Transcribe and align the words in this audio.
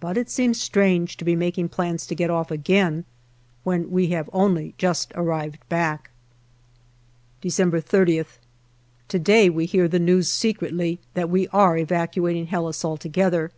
But 0.00 0.16
it 0.16 0.30
seems 0.30 0.58
strange 0.58 1.18
to 1.18 1.22
be 1.26 1.36
making 1.36 1.68
plans 1.68 2.06
to 2.06 2.14
get 2.14 2.30
off 2.30 2.50
again, 2.50 3.04
when 3.62 3.90
we 3.90 4.06
have 4.06 4.30
only 4.32 4.72
just 4.78 5.12
arrived 5.14 5.58
back. 5.68 6.08
December 7.42 7.82
SOth. 7.82 8.38
To 9.08 9.18
day 9.18 9.50
we 9.50 9.66
hear 9.66 9.86
the 9.86 9.98
news 9.98 10.30
secretly 10.30 10.98
that 11.12 11.28
we 11.28 11.46
are 11.48 11.76
evacuating 11.76 12.46
Helles 12.46 12.82
altogether. 12.86 13.50